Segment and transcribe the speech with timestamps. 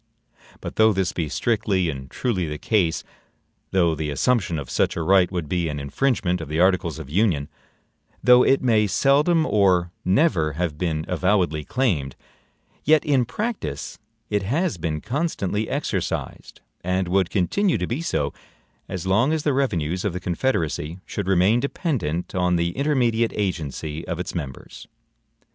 [0.61, 3.03] But though this be strictly and truly the case;
[3.69, 7.07] though the assumption of such a right would be an infringement of the articles of
[7.07, 7.47] Union;
[8.23, 12.15] though it may seldom or never have been avowedly claimed,
[12.83, 13.99] yet in practice
[14.31, 18.33] it has been constantly exercised, and would continue to be so,
[18.89, 24.07] as long as the revenues of the Confederacy should remain dependent on the intermediate agency
[24.07, 24.87] of its members.